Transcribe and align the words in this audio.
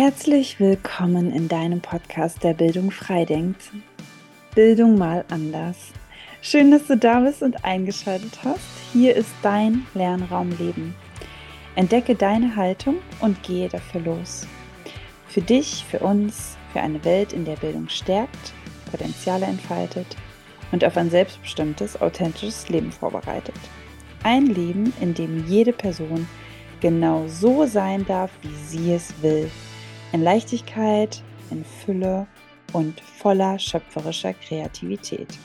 Herzlich 0.00 0.60
willkommen 0.60 1.32
in 1.32 1.48
deinem 1.48 1.80
Podcast 1.80 2.44
der 2.44 2.54
Bildung 2.54 2.92
Freidenkt. 2.92 3.72
Bildung 4.54 4.96
mal 4.96 5.24
anders. 5.28 5.90
Schön, 6.40 6.70
dass 6.70 6.86
du 6.86 6.96
da 6.96 7.18
bist 7.18 7.42
und 7.42 7.64
eingeschaltet 7.64 8.38
hast. 8.44 8.60
Hier 8.92 9.16
ist 9.16 9.32
dein 9.42 9.88
Lernraumleben. 9.94 10.94
Entdecke 11.74 12.14
deine 12.14 12.54
Haltung 12.54 12.98
und 13.18 13.42
gehe 13.42 13.68
dafür 13.68 14.02
los. 14.02 14.46
Für 15.26 15.42
dich, 15.42 15.84
für 15.90 15.98
uns, 15.98 16.56
für 16.72 16.80
eine 16.80 17.04
Welt, 17.04 17.32
in 17.32 17.44
der 17.44 17.56
Bildung 17.56 17.88
stärkt, 17.88 18.52
Potenziale 18.92 19.46
entfaltet 19.46 20.16
und 20.70 20.84
auf 20.84 20.96
ein 20.96 21.10
selbstbestimmtes, 21.10 22.00
authentisches 22.00 22.68
Leben 22.68 22.92
vorbereitet. 22.92 23.56
Ein 24.22 24.46
Leben, 24.46 24.92
in 25.00 25.14
dem 25.14 25.44
jede 25.48 25.72
Person 25.72 26.28
genau 26.80 27.26
so 27.26 27.66
sein 27.66 28.06
darf, 28.06 28.30
wie 28.42 28.54
sie 28.64 28.92
es 28.92 29.12
will. 29.22 29.50
In 30.12 30.22
Leichtigkeit, 30.22 31.22
in 31.50 31.64
Fülle 31.64 32.26
und 32.72 33.00
voller 33.00 33.58
schöpferischer 33.58 34.34
Kreativität. 34.34 35.38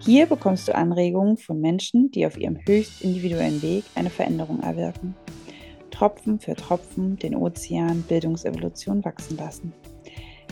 Hier 0.00 0.26
bekommst 0.26 0.68
du 0.68 0.74
Anregungen 0.74 1.36
von 1.36 1.60
Menschen, 1.60 2.10
die 2.10 2.26
auf 2.26 2.36
ihrem 2.36 2.58
höchst 2.66 3.02
individuellen 3.02 3.62
Weg 3.62 3.84
eine 3.94 4.10
Veränderung 4.10 4.60
erwirken. 4.60 5.14
Tropfen 5.90 6.40
für 6.40 6.54
Tropfen 6.54 7.16
den 7.16 7.36
Ozean 7.36 8.02
Bildungsevolution 8.02 9.04
wachsen 9.04 9.36
lassen. 9.36 9.72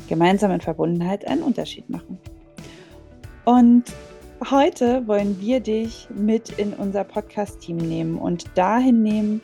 Gemeinsam 0.08 0.52
in 0.52 0.60
Verbundenheit 0.60 1.26
einen 1.26 1.42
Unterschied 1.42 1.90
machen. 1.90 2.18
Und 3.44 3.84
heute 4.50 5.06
wollen 5.06 5.40
wir 5.40 5.60
dich 5.60 6.08
mit 6.14 6.58
in 6.58 6.72
unser 6.72 7.04
Podcast-Team 7.04 7.76
nehmen 7.76 8.18
und 8.18 8.46
dahin 8.56 9.02
nehmen, 9.02 9.40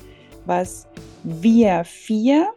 was 0.46 0.86
wir 1.24 1.84
vier 1.84 2.48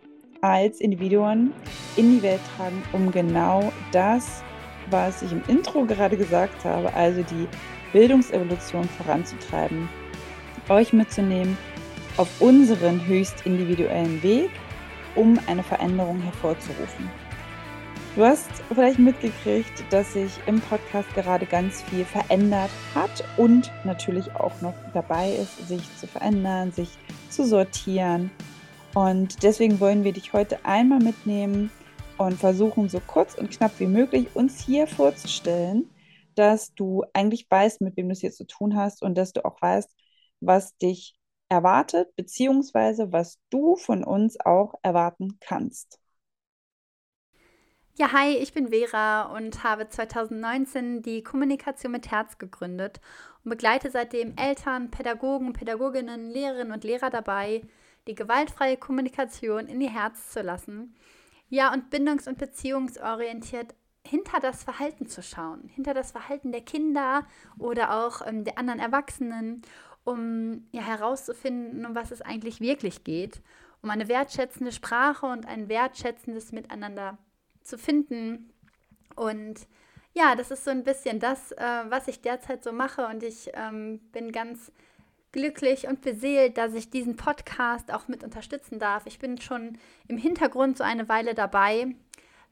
als 0.41 0.81
Individuen 0.81 1.53
in 1.95 2.11
die 2.17 2.23
Welt 2.23 2.41
tragen, 2.55 2.81
um 2.93 3.11
genau 3.11 3.71
das, 3.91 4.43
was 4.89 5.21
ich 5.21 5.31
im 5.31 5.43
Intro 5.47 5.85
gerade 5.85 6.17
gesagt 6.17 6.65
habe, 6.65 6.93
also 6.93 7.23
die 7.23 7.47
Bildungsevolution 7.93 8.85
voranzutreiben, 8.85 9.87
euch 10.69 10.93
mitzunehmen 10.93 11.57
auf 12.17 12.29
unseren 12.41 13.05
höchst 13.05 13.45
individuellen 13.45 14.21
Weg, 14.23 14.49
um 15.15 15.39
eine 15.47 15.63
Veränderung 15.63 16.21
hervorzurufen. 16.21 17.09
Du 18.15 18.25
hast 18.25 18.49
vielleicht 18.67 18.99
mitgekriegt, 18.99 19.85
dass 19.89 20.13
sich 20.13 20.33
im 20.45 20.59
Podcast 20.59 21.07
gerade 21.13 21.45
ganz 21.45 21.81
viel 21.83 22.03
verändert 22.03 22.69
hat 22.93 23.23
und 23.37 23.71
natürlich 23.85 24.35
auch 24.35 24.59
noch 24.61 24.73
dabei 24.93 25.31
ist, 25.31 25.69
sich 25.69 25.81
zu 25.97 26.07
verändern, 26.07 26.73
sich 26.73 26.89
zu 27.29 27.45
sortieren. 27.45 28.29
Und 28.93 29.43
deswegen 29.43 29.79
wollen 29.79 30.03
wir 30.03 30.11
dich 30.11 30.33
heute 30.33 30.65
einmal 30.65 30.99
mitnehmen 30.99 31.71
und 32.17 32.37
versuchen, 32.37 32.89
so 32.89 32.99
kurz 32.99 33.35
und 33.35 33.49
knapp 33.49 33.79
wie 33.79 33.87
möglich 33.87 34.27
uns 34.35 34.63
hier 34.63 34.85
vorzustellen, 34.85 35.89
dass 36.35 36.73
du 36.73 37.03
eigentlich 37.13 37.49
weißt, 37.49 37.81
mit 37.81 37.95
wem 37.95 38.09
du 38.09 38.13
es 38.13 38.19
hier 38.19 38.31
zu 38.31 38.45
tun 38.45 38.75
hast 38.75 39.01
und 39.01 39.17
dass 39.17 39.31
du 39.31 39.45
auch 39.45 39.61
weißt, 39.61 39.89
was 40.41 40.75
dich 40.77 41.15
erwartet, 41.47 42.15
beziehungsweise 42.15 43.11
was 43.11 43.39
du 43.49 43.75
von 43.77 44.03
uns 44.03 44.39
auch 44.39 44.75
erwarten 44.83 45.37
kannst. 45.39 45.99
Ja, 47.97 48.13
hi, 48.13 48.35
ich 48.37 48.53
bin 48.53 48.69
Vera 48.69 49.35
und 49.35 49.63
habe 49.63 49.87
2019 49.87 51.01
die 51.01 51.23
Kommunikation 51.23 51.91
mit 51.91 52.09
Herz 52.09 52.37
gegründet 52.37 52.99
und 53.43 53.51
begleite 53.51 53.89
seitdem 53.91 54.35
Eltern, 54.37 54.91
Pädagogen, 54.91 55.53
Pädagoginnen, 55.53 56.29
Lehrerinnen 56.29 56.73
und 56.73 56.83
Lehrer 56.83 57.09
dabei, 57.09 57.61
die 58.07 58.15
gewaltfreie 58.15 58.77
Kommunikation 58.77 59.67
in 59.67 59.81
ihr 59.81 59.93
Herz 59.93 60.31
zu 60.31 60.41
lassen. 60.41 60.95
Ja, 61.49 61.73
und 61.73 61.89
bindungs- 61.89 62.27
und 62.27 62.37
beziehungsorientiert 62.37 63.75
hinter 64.05 64.39
das 64.39 64.63
Verhalten 64.63 65.07
zu 65.07 65.21
schauen, 65.21 65.69
hinter 65.69 65.93
das 65.93 66.11
Verhalten 66.11 66.51
der 66.51 66.61
Kinder 66.61 67.25
oder 67.59 68.05
auch 68.05 68.25
ähm, 68.25 68.43
der 68.43 68.57
anderen 68.57 68.79
Erwachsenen, 68.79 69.61
um 70.03 70.67
ja 70.71 70.81
herauszufinden, 70.81 71.85
um 71.85 71.93
was 71.93 72.11
es 72.11 72.21
eigentlich 72.21 72.59
wirklich 72.59 73.03
geht, 73.03 73.41
um 73.81 73.89
eine 73.89 74.07
wertschätzende 74.07 74.71
Sprache 74.71 75.25
und 75.25 75.45
ein 75.45 75.69
wertschätzendes 75.69 76.51
Miteinander 76.51 77.17
zu 77.63 77.77
finden. 77.77 78.51
Und 79.15 79.67
ja, 80.13 80.35
das 80.35 80.51
ist 80.51 80.63
so 80.63 80.71
ein 80.71 80.83
bisschen 80.83 81.19
das, 81.19 81.51
äh, 81.53 81.83
was 81.89 82.07
ich 82.07 82.21
derzeit 82.21 82.63
so 82.63 82.71
mache. 82.71 83.05
Und 83.07 83.23
ich 83.23 83.51
ähm, 83.53 83.99
bin 84.11 84.31
ganz 84.31 84.71
glücklich 85.31 85.87
und 85.87 86.01
beseelt, 86.01 86.57
dass 86.57 86.73
ich 86.73 86.89
diesen 86.89 87.15
Podcast 87.15 87.91
auch 87.93 88.07
mit 88.07 88.23
unterstützen 88.23 88.79
darf. 88.79 89.05
Ich 89.05 89.19
bin 89.19 89.39
schon 89.39 89.77
im 90.07 90.17
Hintergrund 90.17 90.77
so 90.77 90.83
eine 90.83 91.07
Weile 91.09 91.33
dabei, 91.33 91.95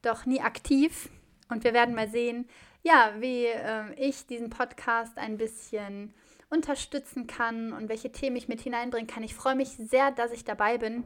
doch 0.01 0.25
nie 0.25 0.41
aktiv. 0.41 1.09
Und 1.49 1.63
wir 1.63 1.73
werden 1.73 1.95
mal 1.95 2.09
sehen, 2.09 2.47
ja, 2.83 3.13
wie 3.19 3.45
äh, 3.45 3.93
ich 3.97 4.27
diesen 4.27 4.49
Podcast 4.49 5.17
ein 5.17 5.37
bisschen 5.37 6.13
unterstützen 6.49 7.27
kann 7.27 7.73
und 7.73 7.89
welche 7.89 8.11
Themen 8.11 8.35
ich 8.35 8.47
mit 8.47 8.61
hineinbringen 8.61 9.07
kann. 9.07 9.23
Ich 9.23 9.35
freue 9.35 9.55
mich 9.55 9.69
sehr, 9.69 10.11
dass 10.11 10.31
ich 10.31 10.45
dabei 10.45 10.77
bin 10.77 11.03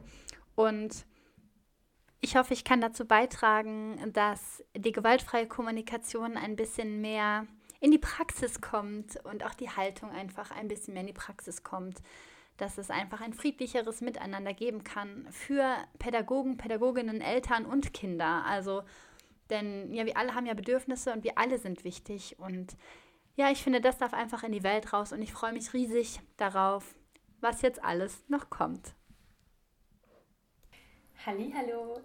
und 0.54 1.04
ich 2.20 2.36
hoffe, 2.36 2.54
ich 2.54 2.64
kann 2.64 2.80
dazu 2.80 3.04
beitragen, 3.04 4.12
dass 4.14 4.64
die 4.74 4.92
gewaltfreie 4.92 5.46
Kommunikation 5.46 6.38
ein 6.38 6.56
bisschen 6.56 7.02
mehr 7.02 7.46
in 7.84 7.90
die 7.90 7.98
Praxis 7.98 8.62
kommt 8.62 9.22
und 9.26 9.44
auch 9.44 9.52
die 9.52 9.68
Haltung 9.68 10.10
einfach 10.10 10.50
ein 10.50 10.68
bisschen 10.68 10.94
mehr 10.94 11.02
in 11.02 11.06
die 11.06 11.12
Praxis 11.12 11.62
kommt, 11.64 12.00
dass 12.56 12.78
es 12.78 12.88
einfach 12.88 13.20
ein 13.20 13.34
friedlicheres 13.34 14.00
Miteinander 14.00 14.54
geben 14.54 14.84
kann 14.84 15.26
für 15.30 15.76
Pädagogen, 15.98 16.56
Pädagoginnen, 16.56 17.20
Eltern 17.20 17.66
und 17.66 17.92
Kinder. 17.92 18.42
Also, 18.46 18.84
denn 19.50 19.92
ja, 19.92 20.06
wir 20.06 20.16
alle 20.16 20.34
haben 20.34 20.46
ja 20.46 20.54
Bedürfnisse 20.54 21.12
und 21.12 21.24
wir 21.24 21.36
alle 21.36 21.58
sind 21.58 21.84
wichtig 21.84 22.38
und 22.38 22.74
ja, 23.36 23.50
ich 23.50 23.62
finde, 23.62 23.82
das 23.82 23.98
darf 23.98 24.14
einfach 24.14 24.44
in 24.44 24.52
die 24.52 24.62
Welt 24.62 24.94
raus 24.94 25.12
und 25.12 25.20
ich 25.20 25.34
freue 25.34 25.52
mich 25.52 25.74
riesig 25.74 26.20
darauf, 26.38 26.94
was 27.42 27.60
jetzt 27.60 27.84
alles 27.84 28.24
noch 28.28 28.48
kommt. 28.48 28.94
Hallo, 31.26 32.00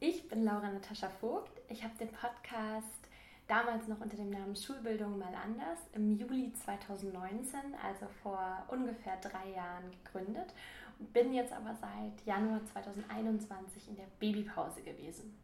ich 0.00 0.28
bin 0.28 0.44
Laura 0.44 0.70
Natascha 0.70 1.08
Vogt. 1.08 1.62
Ich 1.70 1.82
habe 1.82 1.96
den 1.96 2.10
Podcast 2.10 3.03
damals 3.46 3.88
noch 3.88 4.00
unter 4.00 4.16
dem 4.16 4.30
Namen 4.30 4.56
Schulbildung 4.56 5.18
mal 5.18 5.34
anders 5.34 5.78
im 5.92 6.12
Juli 6.12 6.52
2019, 6.52 7.60
also 7.82 8.06
vor 8.22 8.64
ungefähr 8.68 9.16
drei 9.20 9.50
Jahren 9.50 9.90
gegründet 9.90 10.52
bin 10.98 11.32
jetzt 11.32 11.52
aber 11.52 11.74
seit 11.74 12.24
Januar 12.24 12.64
2021 12.66 13.88
in 13.88 13.96
der 13.96 14.06
Babypause 14.18 14.82
gewesen. 14.82 15.36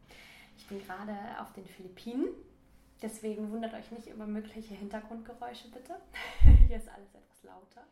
Ich 0.57 0.67
bin 0.67 0.79
gerade 0.79 1.15
auf 1.39 1.51
den 1.53 1.65
Philippinen, 1.65 2.29
deswegen 3.01 3.51
wundert 3.51 3.73
euch 3.73 3.91
nicht 3.91 4.07
über 4.07 4.25
mögliche 4.25 4.75
Hintergrundgeräusche 4.75 5.69
bitte. 5.69 5.95
Hier 6.67 6.77
ist 6.77 6.89
alles 6.89 7.13
etwas 7.13 7.43
lauter. 7.43 7.83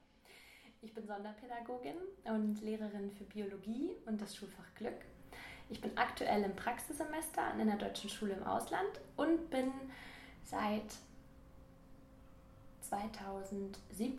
Ich 0.81 0.93
bin 0.93 1.05
Sonderpädagogin 1.05 1.97
und 2.25 2.61
Lehrerin 2.61 3.11
für 3.11 3.25
Biologie 3.25 3.91
und 4.05 4.21
das 4.21 4.35
Schulfach 4.35 4.73
Glück 4.75 5.05
ich 5.69 5.81
bin 5.81 5.91
aktuell 5.97 6.43
im 6.43 6.55
Praxissemester 6.55 7.43
an 7.43 7.61
einer 7.61 7.77
deutschen 7.77 8.09
Schule 8.09 8.33
im 8.33 8.43
Ausland 8.43 8.99
und 9.15 9.49
bin 9.49 9.71
seit 10.43 10.95
2017 12.81 13.69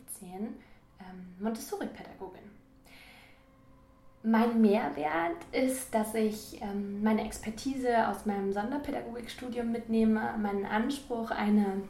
ähm, 0.09 0.55
Montessori-Pädagogin. 1.39 2.61
Mein 4.23 4.61
Mehrwert 4.61 5.43
ist, 5.51 5.93
dass 5.93 6.13
ich 6.13 6.61
ähm, 6.61 7.01
meine 7.03 7.25
Expertise 7.25 8.07
aus 8.07 8.25
meinem 8.25 8.53
Sonderpädagogikstudium 8.53 9.71
mitnehme, 9.71 10.35
meinen 10.37 10.65
Anspruch, 10.65 11.31
eine 11.31 11.81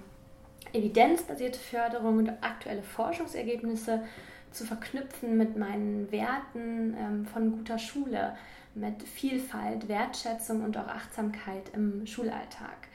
evidenzbasierte 0.74 1.60
Förderung 1.60 2.20
und 2.20 2.30
aktuelle 2.42 2.84
Forschungsergebnisse 2.84 4.04
zu 4.52 4.66
verknüpfen 4.66 5.38
mit 5.38 5.58
meinen 5.58 6.12
Werten 6.12 6.96
ähm, 6.98 7.26
von 7.26 7.52
guter 7.52 7.78
Schule 7.78 8.36
mit 8.76 9.04
Vielfalt, 9.04 9.88
Wertschätzung 9.88 10.64
und 10.64 10.78
auch 10.78 10.88
Achtsamkeit 10.88 11.72
im 11.74 12.06
Schulalltag. 12.06 12.88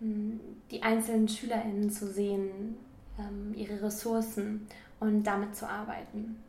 Hm, 0.00 0.40
die 0.70 0.82
einzelnen 0.82 1.28
SchülerInnen 1.28 1.90
zu 1.90 2.06
sehen, 2.06 2.76
ähm, 3.18 3.52
ihre 3.54 3.82
Ressourcen 3.82 4.66
und 4.98 5.24
damit 5.24 5.54
zu 5.56 5.68
arbeiten. 5.68 6.42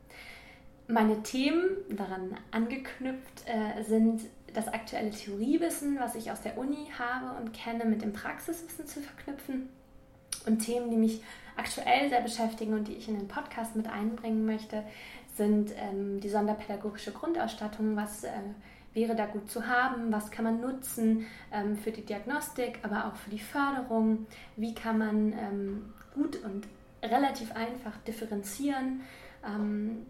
Meine 0.87 1.23
Themen, 1.23 1.69
daran 1.89 2.37
angeknüpft, 2.51 3.45
äh, 3.45 3.83
sind 3.83 4.21
das 4.53 4.67
aktuelle 4.67 5.11
Theoriewissen, 5.11 5.97
was 5.99 6.15
ich 6.15 6.31
aus 6.31 6.41
der 6.41 6.57
Uni 6.57 6.87
habe 6.97 7.39
und 7.39 7.53
kenne, 7.53 7.85
mit 7.85 8.01
dem 8.01 8.13
Praxiswissen 8.13 8.85
zu 8.85 8.99
verknüpfen 8.99 9.69
und 10.45 10.59
Themen, 10.59 10.89
die 10.89 10.97
mich 10.97 11.23
aktuell 11.55 12.09
sehr 12.09 12.21
beschäftigen 12.21 12.73
und 12.73 12.87
die 12.87 12.93
ich 12.93 13.07
in 13.07 13.17
den 13.17 13.27
Podcast 13.27 13.75
mit 13.75 13.87
einbringen 13.87 14.45
möchte, 14.45 14.83
sind 15.41 15.73
ähm, 15.75 16.19
die 16.19 16.29
sonderpädagogische 16.29 17.11
Grundausstattung, 17.11 17.95
was 17.95 18.23
äh, 18.23 18.29
wäre 18.93 19.15
da 19.15 19.25
gut 19.25 19.49
zu 19.49 19.65
haben, 19.65 20.11
was 20.11 20.29
kann 20.29 20.45
man 20.45 20.61
nutzen 20.61 21.25
ähm, 21.51 21.75
für 21.75 21.91
die 21.91 22.05
Diagnostik, 22.05 22.77
aber 22.83 23.07
auch 23.07 23.15
für 23.15 23.31
die 23.31 23.39
Förderung, 23.39 24.27
wie 24.55 24.75
kann 24.75 24.99
man 24.99 25.33
ähm, 25.33 25.93
gut 26.13 26.37
und 26.43 26.67
relativ 27.01 27.55
einfach 27.55 27.97
differenzieren, 28.05 29.01
ähm, 29.43 30.05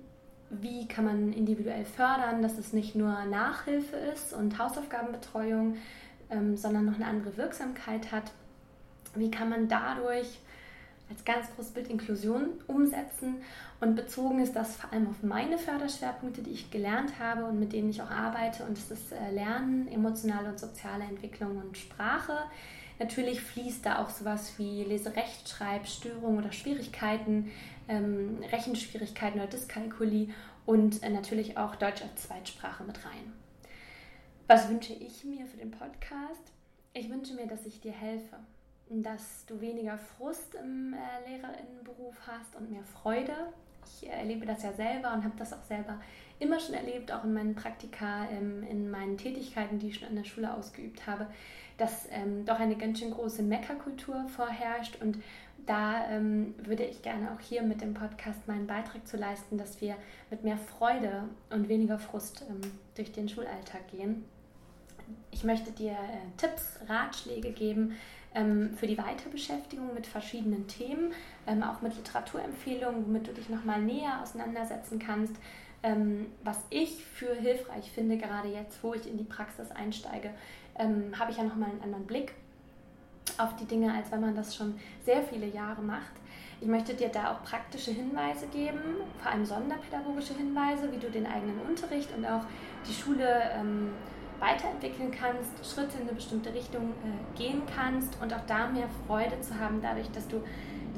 wie 0.49 0.85
kann 0.89 1.05
man 1.05 1.31
individuell 1.31 1.85
fördern, 1.85 2.41
dass 2.41 2.57
es 2.57 2.73
nicht 2.73 2.93
nur 2.95 3.23
Nachhilfe 3.23 3.95
ist 3.95 4.33
und 4.33 4.59
Hausaufgabenbetreuung, 4.59 5.77
ähm, 6.29 6.57
sondern 6.57 6.83
noch 6.85 6.95
eine 6.95 7.05
andere 7.05 7.37
Wirksamkeit 7.37 8.11
hat. 8.11 8.33
Wie 9.15 9.31
kann 9.31 9.47
man 9.47 9.69
dadurch 9.69 10.41
als 11.11 11.25
ganz 11.25 11.53
großes 11.55 11.73
Bild 11.73 11.89
Inklusion 11.89 12.49
umsetzen 12.67 13.41
und 13.79 13.95
bezogen 13.95 14.41
ist 14.41 14.55
das 14.55 14.75
vor 14.75 14.91
allem 14.91 15.09
auf 15.09 15.21
meine 15.21 15.57
Förderschwerpunkte, 15.57 16.41
die 16.41 16.51
ich 16.51 16.71
gelernt 16.71 17.19
habe 17.19 17.45
und 17.45 17.59
mit 17.59 17.73
denen 17.73 17.89
ich 17.89 18.01
auch 18.01 18.09
arbeite 18.09 18.63
und 18.63 18.77
das 18.77 18.89
ist 18.91 19.11
äh, 19.11 19.31
Lernen, 19.31 19.87
emotionale 19.87 20.49
und 20.49 20.59
soziale 20.59 21.03
Entwicklung 21.03 21.57
und 21.57 21.77
Sprache. 21.77 22.37
Natürlich 22.99 23.41
fließt 23.41 23.85
da 23.85 23.99
auch 23.99 24.09
sowas 24.09 24.53
wie 24.57 24.83
Leserechtschreibstörungen 24.83 26.39
oder 26.39 26.51
Schwierigkeiten, 26.51 27.51
ähm, 27.87 28.37
Rechenschwierigkeiten 28.51 29.39
oder 29.39 29.49
Dyskalkulie 29.49 30.29
und 30.65 31.03
äh, 31.03 31.09
natürlich 31.09 31.57
auch 31.57 31.75
Deutsch 31.75 32.01
als 32.01 32.23
Zweitsprache 32.23 32.83
mit 32.83 33.03
rein. 33.05 33.33
Was 34.47 34.69
wünsche 34.69 34.93
ich 34.93 35.23
mir 35.23 35.45
für 35.45 35.57
den 35.57 35.71
Podcast? 35.71 36.51
Ich 36.93 37.09
wünsche 37.09 37.33
mir, 37.33 37.47
dass 37.47 37.65
ich 37.65 37.79
dir 37.81 37.93
helfe, 37.93 38.37
dass 38.91 39.45
du 39.45 39.61
weniger 39.61 39.97
Frust 39.97 40.55
im 40.55 40.93
äh, 40.93 41.29
Lehrerinnenberuf 41.29 42.15
hast 42.27 42.55
und 42.57 42.69
mehr 42.69 42.83
Freude. 42.83 43.33
Ich 43.85 44.07
äh, 44.07 44.11
erlebe 44.11 44.45
das 44.45 44.63
ja 44.63 44.73
selber 44.73 45.13
und 45.13 45.23
habe 45.23 45.37
das 45.37 45.53
auch 45.53 45.63
selber 45.63 45.99
immer 46.39 46.59
schon 46.59 46.75
erlebt, 46.75 47.11
auch 47.11 47.23
in 47.23 47.33
meinen 47.33 47.55
Praktika, 47.55 48.27
ähm, 48.29 48.63
in 48.63 48.91
meinen 48.91 49.17
Tätigkeiten, 49.17 49.79
die 49.79 49.89
ich 49.89 49.99
schon 49.99 50.09
an 50.09 50.15
der 50.15 50.25
Schule 50.25 50.53
ausgeübt 50.53 51.07
habe, 51.07 51.27
dass 51.77 52.07
ähm, 52.11 52.45
doch 52.45 52.59
eine 52.59 52.75
ganz 52.75 52.99
schön 52.99 53.11
große 53.11 53.43
Meckerkultur 53.43 54.27
vorherrscht 54.27 55.01
und 55.01 55.17
da 55.65 56.09
ähm, 56.09 56.55
würde 56.57 56.83
ich 56.83 57.03
gerne 57.03 57.31
auch 57.31 57.39
hier 57.39 57.61
mit 57.61 57.81
dem 57.81 57.93
Podcast 57.93 58.47
meinen 58.47 58.67
Beitrag 58.67 59.07
zu 59.07 59.15
leisten, 59.15 59.57
dass 59.57 59.79
wir 59.79 59.95
mit 60.31 60.43
mehr 60.43 60.57
Freude 60.57 61.25
und 61.51 61.69
weniger 61.69 61.99
Frust 61.99 62.43
ähm, 62.49 62.61
durch 62.95 63.11
den 63.11 63.29
Schulalltag 63.29 63.87
gehen. 63.89 64.25
Ich 65.29 65.43
möchte 65.43 65.71
dir 65.71 65.91
äh, 65.91 66.37
Tipps, 66.37 66.79
Ratschläge 66.87 67.51
geben 67.51 67.95
für 68.33 68.87
die 68.87 68.97
Weiterbeschäftigung 68.97 69.93
mit 69.93 70.07
verschiedenen 70.07 70.65
Themen, 70.67 71.13
ähm, 71.47 71.63
auch 71.63 71.81
mit 71.81 71.95
Literaturempfehlungen, 71.97 73.05
womit 73.05 73.27
du 73.27 73.33
dich 73.33 73.49
nochmal 73.49 73.81
näher 73.81 74.21
auseinandersetzen 74.21 74.99
kannst. 74.99 75.35
Ähm, 75.83 76.27
was 76.43 76.59
ich 76.69 77.03
für 77.03 77.33
hilfreich 77.33 77.91
finde, 77.91 78.17
gerade 78.17 78.47
jetzt, 78.47 78.83
wo 78.83 78.93
ich 78.93 79.07
in 79.07 79.17
die 79.17 79.23
Praxis 79.23 79.71
einsteige, 79.71 80.29
ähm, 80.77 81.17
habe 81.17 81.31
ich 81.31 81.37
ja 81.37 81.43
nochmal 81.43 81.71
einen 81.71 81.81
anderen 81.81 82.05
Blick 82.05 82.33
auf 83.37 83.55
die 83.55 83.65
Dinge, 83.65 83.93
als 83.93 84.11
wenn 84.11 84.21
man 84.21 84.35
das 84.35 84.55
schon 84.55 84.79
sehr 85.03 85.23
viele 85.23 85.47
Jahre 85.47 85.81
macht. 85.81 86.11
Ich 86.61 86.67
möchte 86.67 86.93
dir 86.93 87.09
da 87.09 87.33
auch 87.33 87.43
praktische 87.43 87.91
Hinweise 87.91 88.45
geben, 88.47 88.79
vor 89.21 89.31
allem 89.31 89.45
sonderpädagogische 89.45 90.35
Hinweise, 90.35 90.91
wie 90.91 90.99
du 90.99 91.09
den 91.09 91.25
eigenen 91.25 91.59
Unterricht 91.67 92.09
und 92.15 92.25
auch 92.25 92.43
die 92.87 92.93
Schule 92.93 93.27
ähm, 93.55 93.89
weiterentwickeln 94.41 95.11
kannst, 95.11 95.51
Schritte 95.63 95.97
in 95.97 96.07
eine 96.07 96.13
bestimmte 96.13 96.53
Richtung 96.53 96.89
äh, 96.89 97.37
gehen 97.37 97.61
kannst 97.73 98.19
und 98.21 98.33
auch 98.33 98.45
da 98.47 98.67
mehr 98.67 98.89
Freude 99.07 99.39
zu 99.39 99.57
haben, 99.57 99.79
dadurch, 99.81 100.09
dass 100.11 100.27
du 100.27 100.41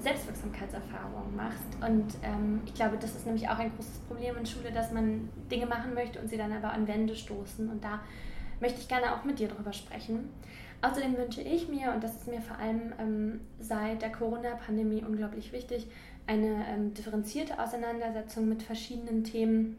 Selbstwirksamkeitserfahrungen 0.02 1.36
machst. 1.36 1.68
Und 1.82 2.16
ähm, 2.24 2.62
ich 2.66 2.74
glaube, 2.74 2.98
das 2.98 3.16
ist 3.16 3.26
nämlich 3.26 3.48
auch 3.50 3.60
ein 3.60 3.72
großes 3.76 4.00
Problem 4.08 4.38
in 4.38 4.46
Schule, 4.46 4.72
dass 4.72 4.92
man 4.92 5.30
Dinge 5.52 5.66
machen 5.66 5.94
möchte 5.94 6.20
und 6.20 6.30
sie 6.30 6.38
dann 6.38 6.54
aber 6.54 6.72
an 6.72 6.88
Wände 6.88 7.16
stoßen. 7.16 7.70
Und 7.70 7.84
da 7.84 8.00
möchte 8.60 8.80
ich 8.80 8.88
gerne 8.88 9.14
auch 9.14 9.26
mit 9.26 9.40
dir 9.40 9.50
darüber 9.50 9.74
sprechen. 9.74 10.30
Außerdem 10.82 11.18
wünsche 11.18 11.42
ich 11.42 11.70
mir, 11.70 11.94
und 11.94 12.04
das 12.04 12.16
ist 12.16 12.28
mir 12.28 12.42
vor 12.42 12.58
allem 12.58 12.94
ähm, 13.00 13.42
seit 13.60 14.02
der 14.02 14.12
Corona-Pandemie 14.12 15.04
unglaublich 15.06 15.52
wichtig, 15.52 15.88
eine 16.28 16.66
ähm, 16.68 16.94
differenzierte 16.94 17.62
Auseinandersetzung 17.62 18.48
mit 18.48 18.64
verschiedenen 18.64 19.24
Themen 19.24 19.78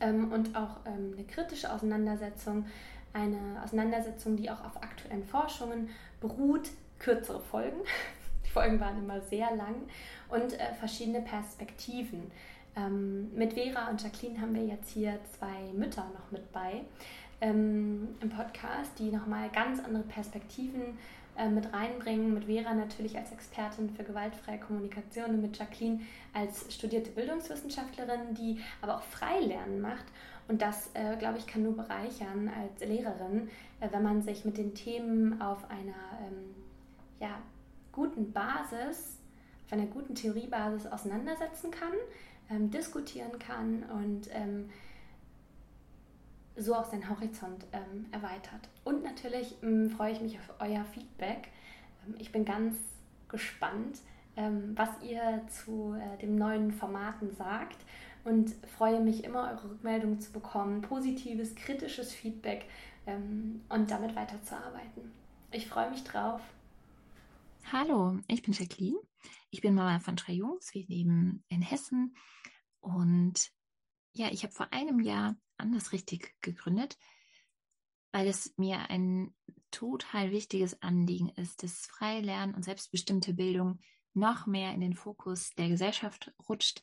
ähm, 0.00 0.32
und 0.32 0.56
auch 0.56 0.80
ähm, 0.86 1.14
eine 1.14 1.24
kritische 1.24 1.72
Auseinandersetzung, 1.72 2.66
eine 3.12 3.62
Auseinandersetzung, 3.62 4.36
die 4.36 4.50
auch 4.50 4.64
auf 4.64 4.76
aktuellen 4.82 5.24
Forschungen 5.24 5.88
beruht, 6.20 6.68
kürzere 6.98 7.40
Folgen. 7.40 7.78
Die 8.46 8.50
Folgen 8.50 8.80
waren 8.80 8.98
immer 8.98 9.20
sehr 9.20 9.54
lang 9.56 9.74
und 10.30 10.58
äh, 10.58 10.72
verschiedene 10.78 11.20
Perspektiven. 11.20 12.30
Ähm, 12.76 13.30
mit 13.34 13.52
Vera 13.52 13.90
und 13.90 14.02
Jacqueline 14.02 14.40
haben 14.40 14.54
wir 14.54 14.64
jetzt 14.64 14.90
hier 14.90 15.18
zwei 15.38 15.72
Mütter 15.74 16.06
noch 16.14 16.30
mit 16.30 16.50
bei 16.50 16.82
ähm, 17.40 18.08
im 18.20 18.30
Podcast, 18.30 18.98
die 18.98 19.10
nochmal 19.10 19.48
ganz 19.50 19.82
andere 19.84 20.04
Perspektiven 20.04 20.98
äh, 21.38 21.48
mit 21.48 21.72
reinbringen. 21.72 22.34
Mit 22.34 22.44
Vera 22.44 22.74
natürlich 22.74 23.16
als 23.16 23.32
Expertin 23.32 23.90
für 23.90 24.04
gewaltfreie 24.04 24.58
Kommunikation 24.58 25.30
und 25.30 25.42
mit 25.42 25.58
Jacqueline 25.58 26.00
als 26.34 26.72
studierte 26.72 27.10
Bildungswissenschaftlerin, 27.10 28.34
die 28.34 28.60
aber 28.82 28.96
auch 28.96 29.02
Freilernen 29.02 29.80
macht. 29.80 30.04
Und 30.48 30.62
das, 30.62 30.90
äh, 30.94 31.16
glaube 31.16 31.38
ich, 31.38 31.46
kann 31.46 31.62
nur 31.62 31.76
bereichern 31.76 32.50
als 32.50 32.80
Lehrerin, 32.80 33.48
äh, 33.80 33.88
wenn 33.90 34.02
man 34.02 34.22
sich 34.22 34.44
mit 34.44 34.56
den 34.56 34.74
Themen 34.74 35.40
auf 35.40 35.70
einer 35.70 36.18
ähm, 36.26 36.54
ja, 37.20 37.38
guten 37.92 38.32
Basis, 38.32 39.18
auf 39.66 39.72
einer 39.72 39.86
guten 39.86 40.14
Theoriebasis 40.14 40.86
auseinandersetzen 40.86 41.70
kann, 41.70 41.92
ähm, 42.50 42.70
diskutieren 42.70 43.38
kann 43.38 43.84
und 43.84 44.28
ähm, 44.32 44.70
so 46.58 46.74
auch 46.74 46.84
seinen 46.84 47.08
Horizont 47.08 47.66
ähm, 47.72 48.06
erweitert. 48.10 48.68
Und 48.84 49.02
natürlich 49.04 49.54
ähm, 49.62 49.90
freue 49.90 50.12
ich 50.12 50.20
mich 50.20 50.38
auf 50.38 50.54
euer 50.58 50.84
Feedback. 50.84 51.48
Ähm, 52.06 52.14
ich 52.18 52.32
bin 52.32 52.44
ganz 52.44 52.76
gespannt, 53.28 54.00
ähm, 54.36 54.72
was 54.76 54.88
ihr 55.02 55.42
zu 55.48 55.94
äh, 55.94 56.18
dem 56.18 56.36
neuen 56.36 56.72
Formaten 56.72 57.30
sagt 57.34 57.78
und 58.24 58.54
freue 58.76 59.00
mich 59.00 59.24
immer, 59.24 59.50
eure 59.50 59.70
Rückmeldungen 59.70 60.20
zu 60.20 60.32
bekommen, 60.32 60.82
positives, 60.82 61.54
kritisches 61.54 62.12
Feedback 62.12 62.66
ähm, 63.06 63.62
und 63.68 63.90
damit 63.90 64.14
weiterzuarbeiten. 64.16 65.12
Ich 65.50 65.66
freue 65.66 65.90
mich 65.90 66.04
drauf. 66.04 66.40
Hallo, 67.72 68.18
ich 68.28 68.42
bin 68.42 68.52
Jacqueline. 68.52 68.98
Ich 69.50 69.60
bin 69.60 69.74
Mama 69.74 69.98
von 69.98 70.16
drei 70.16 70.32
Jungs. 70.32 70.74
Wir 70.74 70.86
leben 70.86 71.42
in 71.48 71.62
Hessen 71.62 72.14
und 72.80 73.50
ja, 74.12 74.28
ich 74.30 74.42
habe 74.42 74.52
vor 74.52 74.72
einem 74.72 75.00
Jahr 75.00 75.36
anders 75.58 75.92
richtig 75.92 76.34
gegründet, 76.40 76.98
weil 78.12 78.26
es 78.26 78.54
mir 78.56 78.90
ein 78.90 79.34
total 79.70 80.30
wichtiges 80.30 80.82
Anliegen 80.82 81.28
ist, 81.30 81.62
dass 81.62 81.86
Freilernen 81.86 82.54
und 82.54 82.64
selbstbestimmte 82.64 83.34
Bildung 83.34 83.80
noch 84.14 84.46
mehr 84.46 84.72
in 84.72 84.80
den 84.80 84.94
Fokus 84.94 85.54
der 85.54 85.68
Gesellschaft 85.68 86.32
rutscht, 86.48 86.82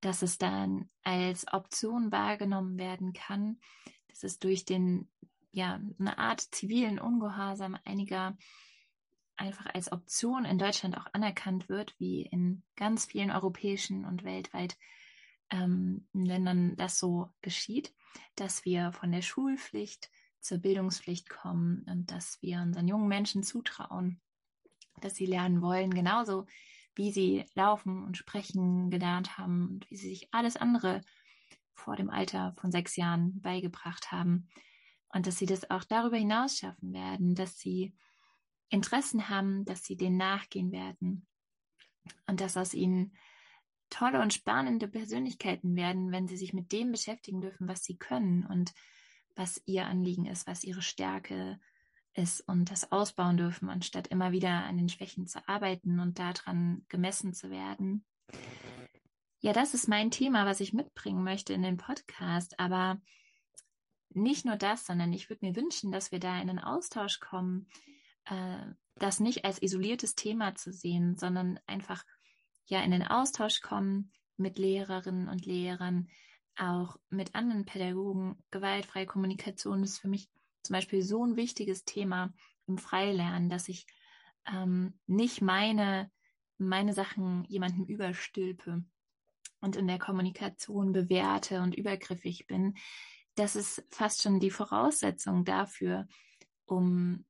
dass 0.00 0.22
es 0.22 0.38
dann 0.38 0.88
als 1.02 1.52
Option 1.52 2.10
wahrgenommen 2.12 2.78
werden 2.78 3.12
kann, 3.12 3.58
dass 4.08 4.24
es 4.24 4.38
durch 4.38 4.64
den, 4.64 5.08
ja, 5.52 5.80
eine 5.98 6.18
Art 6.18 6.40
zivilen 6.40 6.98
Ungehorsam 6.98 7.76
einiger 7.84 8.36
einfach 9.36 9.66
als 9.74 9.90
Option 9.90 10.44
in 10.44 10.58
Deutschland 10.58 10.96
auch 10.96 11.06
anerkannt 11.12 11.68
wird, 11.68 11.94
wie 11.98 12.22
in 12.22 12.62
ganz 12.76 13.06
vielen 13.06 13.30
europäischen 13.30 14.04
und 14.04 14.24
weltweit 14.24 14.76
ähm, 15.50 16.06
Ländern 16.12 16.76
das 16.76 16.98
so 16.98 17.30
geschieht, 17.40 17.92
dass 18.36 18.64
wir 18.64 18.92
von 18.92 19.12
der 19.12 19.22
Schulpflicht 19.22 20.10
zur 20.40 20.58
Bildungspflicht 20.58 21.28
kommen 21.28 21.84
und 21.88 22.10
dass 22.10 22.40
wir 22.42 22.60
unseren 22.60 22.88
jungen 22.88 23.08
Menschen 23.08 23.42
zutrauen, 23.42 24.20
dass 25.00 25.14
sie 25.14 25.26
lernen 25.26 25.62
wollen, 25.62 25.94
genauso 25.94 26.46
wie 26.94 27.10
sie 27.12 27.46
laufen 27.54 28.04
und 28.04 28.16
sprechen 28.16 28.90
gelernt 28.90 29.38
haben 29.38 29.68
und 29.68 29.90
wie 29.90 29.96
sie 29.96 30.08
sich 30.08 30.28
alles 30.32 30.56
andere 30.56 31.00
vor 31.74 31.96
dem 31.96 32.10
Alter 32.10 32.54
von 32.58 32.70
sechs 32.70 32.96
Jahren 32.96 33.40
beigebracht 33.40 34.12
haben. 34.12 34.48
Und 35.08 35.26
dass 35.26 35.38
sie 35.38 35.46
das 35.46 35.70
auch 35.70 35.84
darüber 35.84 36.16
hinaus 36.16 36.58
schaffen 36.58 36.92
werden, 36.92 37.34
dass 37.34 37.58
sie 37.58 37.94
Interessen 38.68 39.28
haben, 39.28 39.64
dass 39.64 39.84
sie 39.84 39.96
denen 39.96 40.16
nachgehen 40.16 40.72
werden 40.72 41.26
und 42.26 42.40
dass 42.40 42.56
aus 42.56 42.74
ihnen 42.74 43.14
tolle 43.92 44.20
und 44.20 44.32
spannende 44.32 44.88
Persönlichkeiten 44.88 45.76
werden, 45.76 46.12
wenn 46.12 46.26
sie 46.26 46.36
sich 46.36 46.52
mit 46.52 46.72
dem 46.72 46.90
beschäftigen 46.92 47.40
dürfen, 47.40 47.68
was 47.68 47.84
sie 47.84 47.96
können 47.96 48.46
und 48.46 48.72
was 49.36 49.62
ihr 49.66 49.86
Anliegen 49.86 50.26
ist, 50.26 50.46
was 50.46 50.64
ihre 50.64 50.82
Stärke 50.82 51.60
ist 52.14 52.40
und 52.42 52.70
das 52.70 52.90
ausbauen 52.92 53.36
dürfen, 53.36 53.68
anstatt 53.70 54.08
immer 54.08 54.32
wieder 54.32 54.50
an 54.50 54.76
den 54.76 54.88
Schwächen 54.88 55.26
zu 55.26 55.46
arbeiten 55.48 56.00
und 56.00 56.18
daran 56.18 56.84
gemessen 56.88 57.32
zu 57.32 57.50
werden. 57.50 58.04
Ja, 59.40 59.52
das 59.52 59.74
ist 59.74 59.88
mein 59.88 60.10
Thema, 60.10 60.46
was 60.46 60.60
ich 60.60 60.72
mitbringen 60.72 61.24
möchte 61.24 61.52
in 61.52 61.62
den 61.62 61.76
Podcast. 61.76 62.58
Aber 62.60 63.00
nicht 64.10 64.44
nur 64.44 64.56
das, 64.56 64.86
sondern 64.86 65.12
ich 65.12 65.30
würde 65.30 65.46
mir 65.46 65.56
wünschen, 65.56 65.90
dass 65.90 66.12
wir 66.12 66.20
da 66.20 66.40
in 66.40 66.48
einen 66.48 66.58
Austausch 66.58 67.18
kommen, 67.20 67.66
äh, 68.26 68.66
das 68.96 69.20
nicht 69.20 69.44
als 69.44 69.60
isoliertes 69.60 70.14
Thema 70.14 70.54
zu 70.54 70.72
sehen, 70.72 71.16
sondern 71.16 71.58
einfach 71.66 72.04
ja 72.66 72.82
in 72.82 72.90
den 72.90 73.06
Austausch 73.06 73.60
kommen 73.60 74.12
mit 74.36 74.58
Lehrerinnen 74.58 75.28
und 75.28 75.46
Lehrern, 75.46 76.08
auch 76.56 76.96
mit 77.10 77.34
anderen 77.34 77.64
Pädagogen. 77.64 78.42
Gewaltfreie 78.50 79.06
Kommunikation 79.06 79.82
ist 79.82 79.98
für 79.98 80.08
mich 80.08 80.28
zum 80.62 80.74
Beispiel 80.74 81.02
so 81.02 81.24
ein 81.24 81.36
wichtiges 81.36 81.84
Thema 81.84 82.32
im 82.66 82.78
Freilernen, 82.78 83.48
dass 83.48 83.68
ich 83.68 83.86
ähm, 84.46 84.98
nicht 85.06 85.42
meine, 85.42 86.10
meine 86.58 86.92
Sachen 86.92 87.44
jemandem 87.44 87.84
überstülpe, 87.84 88.84
und 89.62 89.76
in 89.76 89.86
der 89.86 89.98
Kommunikation 89.98 90.92
bewerte 90.92 91.62
und 91.62 91.74
übergriffig 91.74 92.46
bin, 92.46 92.74
das 93.36 93.56
ist 93.56 93.82
fast 93.88 94.22
schon 94.22 94.40
die 94.40 94.50
Voraussetzung 94.50 95.44
dafür, 95.44 96.06
um 96.66 97.24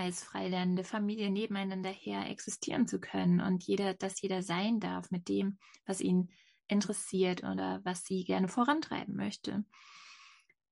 als 0.00 0.24
freilernende 0.24 0.82
Familie 0.82 1.30
nebeneinander 1.30 1.90
her 1.90 2.30
existieren 2.30 2.86
zu 2.86 3.00
können 3.00 3.42
und 3.42 3.64
jeder, 3.64 3.92
dass 3.92 4.22
jeder 4.22 4.42
sein 4.42 4.80
darf 4.80 5.10
mit 5.10 5.28
dem, 5.28 5.58
was 5.84 6.00
ihn 6.00 6.30
interessiert 6.68 7.44
oder 7.44 7.80
was 7.84 8.06
sie 8.06 8.24
gerne 8.24 8.48
vorantreiben 8.48 9.14
möchte. 9.14 9.62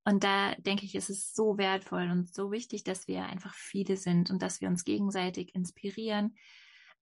Und 0.05 0.25
da 0.25 0.55
denke 0.55 0.87
ich, 0.87 0.95
ist 0.95 1.11
es 1.11 1.35
so 1.35 1.59
wertvoll 1.59 2.09
und 2.11 2.35
so 2.35 2.51
wichtig, 2.51 2.85
dass 2.85 3.07
wir 3.07 3.27
einfach 3.27 3.53
viele 3.53 3.99
sind 3.99 4.31
und 4.31 4.41
dass 4.41 4.63
wir 4.63 4.69
uns 4.69 4.85
gegenseitig 4.85 5.55
inspirieren, 5.55 6.35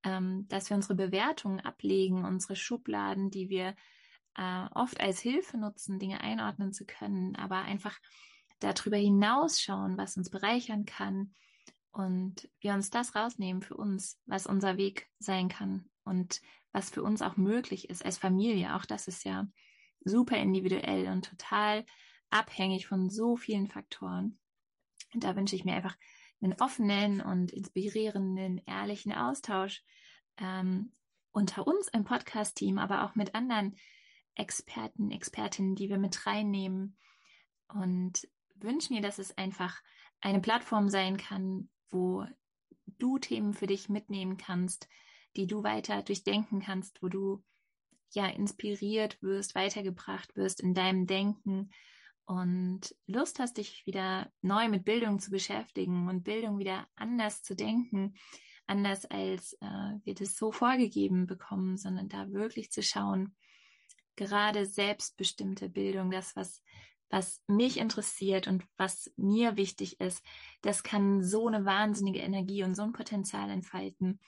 ähm, 0.03 0.47
dass 0.49 0.69
wir 0.69 0.75
unsere 0.75 0.97
Bewertungen 0.97 1.61
ablegen, 1.61 2.25
unsere 2.25 2.57
Schubladen, 2.57 3.31
die 3.31 3.49
wir 3.51 3.77
äh, 4.35 4.67
oft 4.75 5.01
als 5.01 5.21
Hilfe 5.21 5.59
nutzen, 5.59 6.01
Dinge 6.01 6.21
einordnen 6.23 6.73
zu 6.73 6.87
können, 6.87 7.37
aber 7.37 7.59
einfach 7.59 7.97
darüber 8.59 8.97
hinausschauen, 8.97 9.97
was 9.97 10.17
uns 10.17 10.29
bereichern 10.29 10.87
kann 10.87 11.33
und 11.97 12.51
wir 12.61 12.75
uns 12.75 12.91
das 12.91 13.15
rausnehmen 13.15 13.63
für 13.63 13.75
uns, 13.75 14.21
was 14.27 14.47
unser 14.47 14.77
Weg 14.77 15.09
sein 15.19 15.49
kann 15.49 15.89
und 16.05 16.43
was 16.71 16.91
für 16.91 17.03
uns 17.03 17.23
auch 17.23 17.39
möglich 17.39 17.89
ist 17.89 18.05
als 18.05 18.19
Familie. 18.19 18.77
Auch 18.77 18.85
das 18.85 19.09
ist 19.09 19.25
ja 19.25 19.49
super 20.05 20.37
individuell 20.37 21.09
und 21.09 21.25
total 21.25 21.87
abhängig 22.29 22.87
von 22.87 23.09
so 23.09 23.37
vielen 23.37 23.67
Faktoren. 23.67 24.39
Und 25.15 25.25
da 25.25 25.37
wünsche 25.37 25.57
ich 25.57 25.65
mir 25.65 25.73
einfach 25.75 25.97
einen 26.43 26.53
offenen 26.61 27.23
und 27.23 27.51
inspirierenden, 27.51 28.61
ehrlichen 28.67 29.15
Austausch 29.15 29.83
ähm, 30.37 30.93
unter 31.33 31.67
uns 31.67 31.89
im 31.89 32.05
Podcast-Team, 32.05 32.77
aber 32.77 33.05
auch 33.05 33.15
mit 33.15 33.35
anderen 33.35 33.75
Experten, 34.35 35.11
Expertinnen, 35.13 35.77
die 35.77 35.89
wir 35.89 35.99
mit 35.99 36.27
reinnehmen 36.27 36.99
und 37.69 38.29
wünsche 38.57 38.93
mir, 38.93 39.01
dass 39.01 39.19
es 39.19 39.39
einfach 39.39 39.81
eine 40.21 40.41
Plattform 40.41 40.91
sein 40.91 41.17
kann, 41.17 41.71
wo 41.91 42.25
du 42.99 43.19
Themen 43.19 43.55
für 43.55 43.67
dich 43.67 43.89
mitnehmen 43.89 44.37
kannst, 44.37 44.89
die 45.37 45.47
du 45.47 45.63
weiter 45.63 46.03
durchdenken 46.03 46.61
kannst, 46.61 47.03
wo 47.03 47.09
du 47.09 47.45
ja 48.11 48.27
inspiriert 48.27 49.21
wirst, 49.23 49.55
weitergebracht 49.55 50.37
wirst 50.37 50.61
in 50.61 50.75
deinem 50.75 51.07
Denken 51.07 51.71
und 52.25 52.95
Lust 53.07 53.39
hast, 53.39 53.59
dich 53.59 53.87
wieder 53.87 54.33
neu 54.43 54.69
mit 54.69 54.85
Bildung 54.85 55.19
zu 55.21 55.31
beschäftigen 55.31 56.09
und 56.09 56.25
Bildung 56.25 56.59
wieder 56.59 56.89
anders 56.97 57.43
zu 57.43 57.55
denken, 57.55 58.15
anders 58.67 59.05
als 59.07 59.55
äh, 59.61 59.99
wir 60.05 60.15
das 60.15 60.37
so 60.37 60.51
vorgegeben 60.51 61.27
bekommen, 61.27 61.77
sondern 61.77 62.09
da 62.09 62.33
wirklich 62.33 62.73
zu 62.73 62.83
schauen, 62.83 63.37
gerade 64.17 64.67
selbstbestimmte 64.67 65.69
Bildung, 65.69 66.11
das, 66.11 66.35
was, 66.35 66.63
was 67.11 67.43
mich 67.47 67.79
interessiert 67.79 68.49
und 68.49 68.65
was 68.77 69.13
mir 69.17 69.57
wichtig 69.57 70.01
ist, 70.01 70.25
das 70.63 70.83
kann 70.83 71.23
so 71.23 71.47
eine 71.47 71.65
wahnsinnige 71.65 72.21
Energie 72.21 72.65
und 72.65 72.75
so 72.75 72.83
ein 72.83 72.93
Potenzial 72.93 73.51
entfalten. 73.51 74.21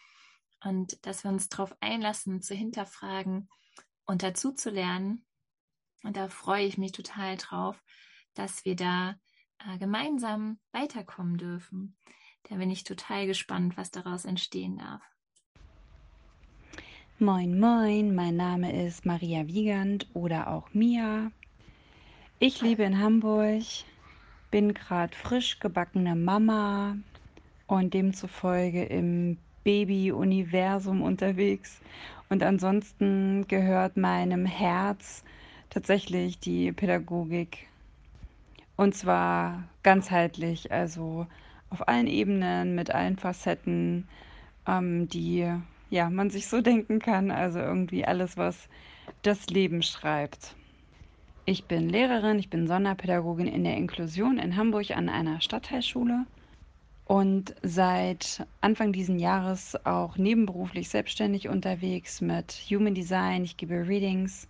Und 0.64 1.04
dass 1.06 1.24
wir 1.24 1.30
uns 1.30 1.48
darauf 1.48 1.76
einlassen, 1.80 2.42
zu 2.42 2.54
hinterfragen 2.54 3.48
und 4.06 4.22
dazu 4.22 4.52
zu 4.52 4.70
lernen. 4.70 5.24
Und 6.02 6.16
da 6.16 6.28
freue 6.28 6.66
ich 6.66 6.78
mich 6.78 6.92
total 6.92 7.36
drauf, 7.36 7.82
dass 8.34 8.64
wir 8.64 8.76
da 8.76 9.16
äh, 9.58 9.78
gemeinsam 9.78 10.58
weiterkommen 10.72 11.36
dürfen. 11.36 11.96
Da 12.44 12.56
bin 12.56 12.70
ich 12.70 12.84
total 12.84 13.26
gespannt, 13.26 13.76
was 13.76 13.90
daraus 13.90 14.24
entstehen 14.24 14.78
darf. 14.78 15.02
Moin, 17.18 17.58
moin, 17.58 18.14
mein 18.14 18.36
Name 18.36 18.86
ist 18.86 19.04
Maria 19.04 19.48
Wiegand 19.48 20.06
oder 20.14 20.48
auch 20.52 20.72
Mia. 20.72 21.32
Ich 22.40 22.60
lebe 22.60 22.84
in 22.84 23.00
Hamburg, 23.00 23.64
bin 24.52 24.72
gerade 24.72 25.12
frisch 25.16 25.58
gebackene 25.58 26.14
Mama 26.14 26.96
und 27.66 27.94
demzufolge 27.94 28.84
im 28.84 29.38
Baby-Universum 29.64 31.02
unterwegs. 31.02 31.80
Und 32.28 32.44
ansonsten 32.44 33.48
gehört 33.48 33.96
meinem 33.96 34.46
Herz 34.46 35.24
tatsächlich 35.68 36.38
die 36.38 36.70
Pädagogik. 36.70 37.66
Und 38.76 38.94
zwar 38.94 39.64
ganzheitlich, 39.82 40.70
also 40.70 41.26
auf 41.70 41.88
allen 41.88 42.06
Ebenen, 42.06 42.76
mit 42.76 42.92
allen 42.94 43.16
Facetten, 43.16 44.06
ähm, 44.64 45.08
die 45.08 45.44
ja, 45.90 46.08
man 46.08 46.30
sich 46.30 46.46
so 46.46 46.60
denken 46.60 47.00
kann. 47.00 47.32
Also 47.32 47.58
irgendwie 47.58 48.04
alles, 48.04 48.36
was 48.36 48.68
das 49.22 49.48
Leben 49.48 49.82
schreibt. 49.82 50.54
Ich 51.50 51.64
bin 51.64 51.88
Lehrerin, 51.88 52.38
ich 52.38 52.50
bin 52.50 52.66
Sonderpädagogin 52.66 53.46
in 53.46 53.64
der 53.64 53.74
Inklusion 53.74 54.36
in 54.38 54.54
Hamburg 54.54 54.90
an 54.90 55.08
einer 55.08 55.40
Stadtteilschule 55.40 56.26
und 57.06 57.54
seit 57.62 58.46
Anfang 58.60 58.92
dieses 58.92 59.18
Jahres 59.18 59.74
auch 59.86 60.18
nebenberuflich 60.18 60.90
selbstständig 60.90 61.48
unterwegs 61.48 62.20
mit 62.20 62.52
Human 62.68 62.92
Design. 62.92 63.44
Ich 63.44 63.56
gebe 63.56 63.88
Readings 63.88 64.46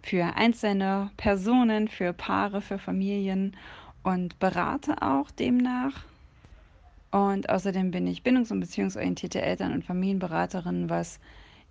für 0.00 0.36
einzelne 0.36 1.10
Personen, 1.16 1.88
für 1.88 2.12
Paare, 2.12 2.60
für 2.60 2.78
Familien 2.78 3.56
und 4.04 4.38
berate 4.38 5.02
auch 5.02 5.32
demnach 5.32 6.04
und 7.10 7.50
außerdem 7.50 7.90
bin 7.90 8.06
ich 8.06 8.22
bindungs- 8.22 8.52
und 8.52 8.60
beziehungsorientierte 8.60 9.42
Eltern- 9.42 9.72
und 9.72 9.84
Familienberaterin, 9.84 10.88
was 10.88 11.18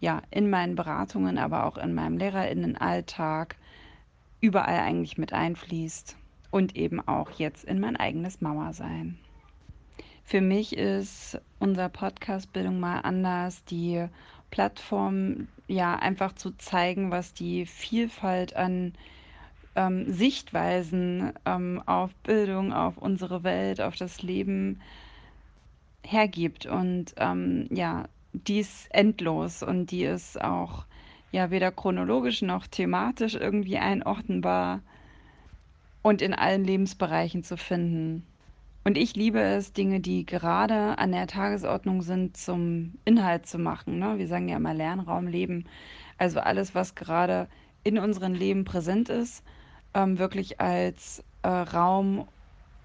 ja 0.02 0.22
in 0.30 0.50
meinen 0.50 0.76
Beratungen, 0.76 1.38
aber 1.38 1.66
auch 1.66 1.78
in 1.78 1.94
meinem 1.94 2.18
Lehrerinnenalltag 2.18 3.56
überall 4.42 4.80
eigentlich 4.80 5.18
mit 5.18 5.34
einfließt 5.34 6.18
und 6.52 6.76
eben 6.76 7.06
auch 7.08 7.32
jetzt 7.32 7.64
in 7.64 7.80
mein 7.80 7.96
eigenes 7.96 8.42
Mauersein. 8.42 9.18
Für 10.24 10.42
mich 10.42 10.78
ist 10.78 11.40
unser 11.60 11.90
Podcast 11.90 12.52
Bildung 12.52 12.80
mal 12.80 13.00
anders, 13.00 13.64
die 13.66 14.08
Plattform 14.52 15.48
ja 15.68 15.96
einfach 15.96 16.34
zu 16.34 16.52
zeigen, 16.52 17.12
was 17.12 17.34
die 17.34 17.66
Vielfalt 17.66 18.56
an 18.56 18.94
ähm, 19.76 20.12
Sichtweisen 20.12 21.32
ähm, 21.46 21.82
auf 21.86 22.14
Bildung, 22.24 22.74
auf 22.74 22.98
unsere 22.98 23.44
Welt, 23.44 23.80
auf 23.80 23.96
das 23.96 24.22
Leben 24.22 24.82
hergibt. 26.04 26.66
Und 26.66 27.14
ähm, 27.18 27.68
ja, 27.72 28.10
die 28.34 28.60
ist 28.60 28.88
endlos 28.90 29.64
und 29.64 29.92
die 29.92 30.04
ist 30.04 30.42
auch 30.42 30.86
ja 31.32 31.52
weder 31.52 31.72
chronologisch 31.72 32.42
noch 32.42 32.68
thematisch 32.68 33.36
irgendwie 33.36 33.78
einordnenbar 33.78 34.82
und 36.02 36.22
in 36.22 36.34
allen 36.34 36.64
Lebensbereichen 36.64 37.44
zu 37.44 37.58
finden. 37.58 38.26
Und 38.84 38.98
ich 38.98 39.16
liebe 39.16 39.42
es, 39.42 39.74
Dinge, 39.74 40.00
die 40.00 40.26
gerade 40.26 40.98
an 40.98 41.12
der 41.12 41.28
Tagesordnung 41.28 42.02
sind, 42.02 42.38
zum 42.38 42.94
Inhalt 43.04 43.46
zu 43.46 43.58
machen. 43.58 44.00
Ne? 44.00 44.18
Wir 44.18 44.28
sagen 44.30 44.48
ja 44.48 44.56
immer 44.56 44.74
Lernraum, 44.74 45.28
Leben. 45.28 45.66
Also 46.18 46.40
alles, 46.40 46.74
was 46.74 46.96
gerade 46.96 47.50
in 47.84 48.00
unserem 48.00 48.34
Leben 48.34 48.64
präsent 48.64 49.10
ist, 49.10 49.44
ähm, 49.94 50.18
wirklich 50.20 50.62
als 50.62 51.22
äh, 51.42 51.50
Raum, 51.50 52.30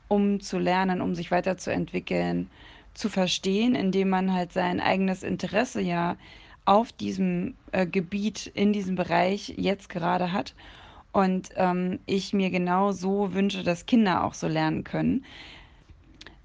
um 0.08 0.40
zu 0.40 0.58
lernen, 0.58 1.00
um 1.00 1.14
sich 1.14 1.30
weiterzuentwickeln, 1.30 2.50
zu 2.94 3.08
verstehen, 3.08 3.76
indem 3.76 4.08
man 4.08 4.32
halt 4.32 4.52
sein 4.52 4.80
eigenes 4.80 5.22
Interesse 5.22 5.80
ja 5.80 6.16
auf 6.64 6.92
diesem 6.92 7.54
äh, 7.72 7.86
Gebiet, 7.86 8.46
in 8.54 8.72
diesem 8.72 8.94
Bereich 8.94 9.54
jetzt 9.56 9.88
gerade 9.88 10.32
hat. 10.32 10.54
Und 11.12 11.50
ähm, 11.56 11.98
ich 12.06 12.32
mir 12.32 12.50
genau 12.50 12.92
so 12.92 13.34
wünsche, 13.34 13.62
dass 13.62 13.86
Kinder 13.86 14.24
auch 14.24 14.34
so 14.34 14.48
lernen 14.48 14.84
können. 14.84 15.24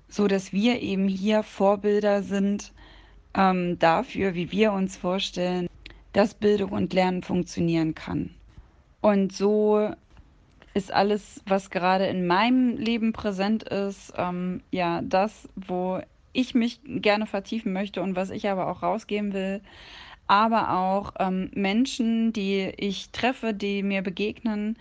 So 0.10 0.28
dass 0.28 0.52
wir 0.52 0.82
eben 0.82 1.08
hier 1.08 1.44
Vorbilder 1.44 2.24
sind 2.24 2.74
ähm, 3.34 3.80
dafür, 3.80 4.36
wie 4.36 4.52
wir 4.52 4.74
uns 4.74 4.98
vorstellen, 4.98 5.68
dass 6.14 6.34
Bildung 6.34 6.72
und 6.72 6.94
Lernen 6.94 7.24
funktionieren 7.24 7.94
kann. 7.94 8.32
Und 9.02 9.32
so 9.32 9.92
ist 10.74 10.92
alles, 10.92 11.42
was 11.46 11.70
gerade 11.70 12.08
in 12.08 12.28
meinem 12.28 12.78
Leben 12.78 13.14
präsent 13.14 13.64
ist, 13.64 14.14
ähm, 14.18 14.62
ja, 14.72 15.02
das, 15.02 15.48
wo 15.56 16.02
ich 16.34 16.54
mich 16.54 16.80
gerne 16.86 17.26
vertiefen 17.26 17.74
möchte 17.74 18.02
und 18.02 18.16
was 18.16 18.30
ich 18.30 18.48
aber 18.48 18.68
auch 18.68 18.84
rausgeben 18.84 19.34
will. 19.34 19.62
Aber 20.28 20.78
auch 20.78 21.14
ähm, 21.20 21.50
Menschen, 21.54 22.34
die 22.34 22.72
ich 22.78 23.12
treffe, 23.12 23.54
die 23.54 23.84
mir 23.84 24.02
begegnen, 24.02 24.78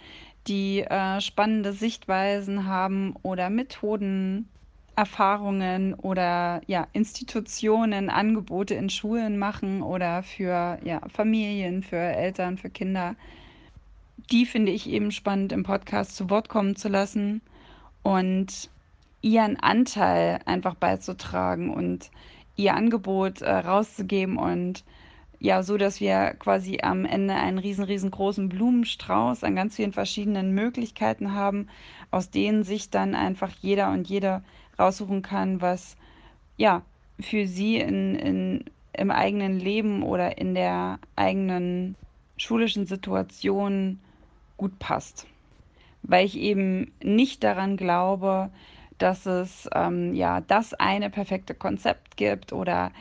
die 0.49 0.81
äh, 0.81 1.21
spannende 1.21 1.73
Sichtweisen 1.73 2.67
haben 2.67 3.15
oder 3.23 3.51
Methoden, 3.51 4.49
Erfahrungen 4.97 5.95
oder 5.95 6.63
ja, 6.67 6.87
Institutionen, 6.93 8.09
Angebote 8.11 8.75
in 8.75 8.89
Schulen 8.89 9.39
machen 9.39 9.83
oder 9.83 10.23
für 10.23 10.79
ja, 10.83 11.01
Familien, 11.09 11.83
für 11.83 11.97
Eltern, 11.97 12.57
für 12.59 12.71
Kinder. 12.71 13.15
Die 14.31 14.47
finde 14.47 14.73
ich 14.73 14.89
eben 14.89 15.13
spannend 15.13 15.53
im 15.53 15.63
Podcast 15.63 16.17
zu 16.17 16.31
Wort 16.31 16.49
kommen 16.49 16.77
zu 16.77 16.89
lassen. 16.89 17.43
Und 18.03 18.71
ihren 19.21 19.59
Anteil 19.59 20.41
einfach 20.47 20.77
beizutragen 20.77 21.75
und 21.75 22.11
ihr 22.55 22.75
Angebot 22.75 23.43
äh, 23.43 23.51
rauszugeben 23.51 24.37
und 24.39 24.85
ja, 25.39 25.63
so 25.63 25.77
dass 25.77 26.01
wir 26.01 26.35
quasi 26.39 26.79
am 26.83 27.05
Ende 27.05 27.35
einen 27.35 27.59
riesen, 27.59 27.85
riesengroßen 27.85 28.49
Blumenstrauß 28.49 29.45
an 29.45 29.55
ganz 29.55 29.77
vielen 29.77 29.93
verschiedenen 29.93 30.53
Möglichkeiten 30.53 31.33
haben, 31.33 31.69
aus 32.11 32.31
denen 32.31 32.63
sich 32.65 32.91
dann 32.91 33.15
einfach 33.15 33.51
jeder 33.61 33.91
und 33.91 34.09
jede 34.09 34.43
raussuchen 34.79 35.23
kann, 35.23 35.61
was 35.61 35.97
ja 36.57 36.83
für 37.21 37.47
sie 37.47 37.77
in, 37.77 38.15
in, 38.15 38.65
im 38.93 39.11
eigenen 39.11 39.59
Leben 39.59 40.03
oder 40.03 40.39
in 40.39 40.55
der 40.55 40.99
eigenen 41.17 41.97
schulischen 42.37 42.87
Situation 42.87 44.01
gut 44.57 44.79
passt. 44.79 45.27
Weil 46.03 46.27
ich 46.27 46.37
eben 46.37 46.93
nicht 47.03 47.43
daran 47.43 47.77
glaube, 47.77 48.51
dass 48.99 49.27
es 49.27 49.69
ähm, 49.75 50.15
ja 50.15 50.41
das 50.41 50.73
eine 50.75 51.11
perfekte 51.11 51.55
Konzept 51.55 52.17
gibt 52.17 52.53
oder 52.53 52.93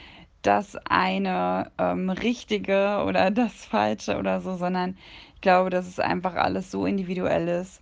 das 0.45 0.75
eine 0.85 1.71
ähm, 1.77 2.09
richtige 2.09 3.03
oder 3.07 3.31
das 3.31 3.65
falsche 3.65 4.17
oder 4.17 4.41
so, 4.41 4.55
sondern 4.55 4.97
ich 5.35 5.41
glaube, 5.41 5.69
dass 5.69 5.87
es 5.87 5.99
einfach 5.99 6.35
alles 6.35 6.71
so 6.71 6.85
individuell 6.85 7.47
ist, 7.47 7.81